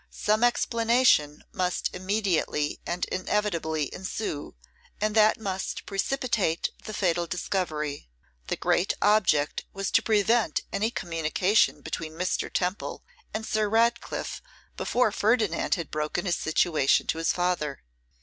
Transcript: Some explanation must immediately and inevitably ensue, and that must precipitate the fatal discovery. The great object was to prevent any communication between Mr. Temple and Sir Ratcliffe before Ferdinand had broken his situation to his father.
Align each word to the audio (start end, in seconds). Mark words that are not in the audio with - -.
Some 0.09 0.43
explanation 0.43 1.43
must 1.53 1.93
immediately 1.93 2.79
and 2.87 3.05
inevitably 3.11 3.93
ensue, 3.93 4.55
and 4.99 5.13
that 5.13 5.39
must 5.39 5.85
precipitate 5.85 6.71
the 6.85 6.91
fatal 6.95 7.27
discovery. 7.27 8.09
The 8.47 8.55
great 8.55 8.95
object 8.99 9.65
was 9.73 9.91
to 9.91 10.01
prevent 10.01 10.61
any 10.73 10.89
communication 10.89 11.81
between 11.81 12.13
Mr. 12.13 12.51
Temple 12.51 13.03
and 13.31 13.45
Sir 13.45 13.69
Ratcliffe 13.69 14.41
before 14.75 15.11
Ferdinand 15.11 15.75
had 15.75 15.91
broken 15.91 16.25
his 16.25 16.35
situation 16.35 17.05
to 17.05 17.19
his 17.19 17.31
father. 17.31 17.83